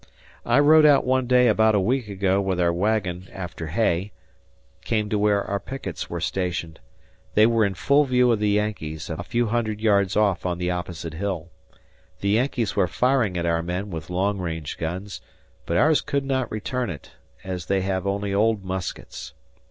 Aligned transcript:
I 0.47 0.57
rode 0.57 0.83
out 0.87 1.05
one 1.05 1.27
day 1.27 1.47
about 1.47 1.75
a 1.75 1.79
week 1.79 2.07
ago 2.07 2.41
with 2.41 2.59
our 2.59 2.73
wagon 2.73 3.27
after 3.31 3.67
hay, 3.67 4.11
came 4.83 5.09
to 5.09 5.19
where 5.19 5.43
our 5.43 5.59
pickets 5.59 6.09
were 6.09 6.19
stationed, 6.19 6.79
they 7.35 7.45
were 7.45 7.63
in 7.63 7.75
full 7.75 8.05
view 8.05 8.31
of 8.31 8.39
the 8.39 8.49
Yankees, 8.49 9.11
a 9.11 9.21
few 9.21 9.45
hundred 9.49 9.79
yards 9.79 10.15
off 10.17 10.43
on 10.43 10.57
the 10.57 10.71
opposite 10.71 11.13
hill. 11.13 11.51
The 12.21 12.29
Yankees 12.29 12.75
were 12.75 12.87
firing 12.87 13.37
at 13.37 13.45
our 13.45 13.61
men 13.61 13.91
with 13.91 14.09
long 14.09 14.39
range 14.39 14.79
guns, 14.79 15.21
but 15.67 15.77
ours 15.77 16.01
could 16.01 16.25
not 16.25 16.49
return 16.51 16.89
it, 16.89 17.11
as 17.43 17.67
they 17.67 17.81
have 17.81 18.07
only 18.07 18.33
old 18.33 18.63
muskets. 18.63 19.35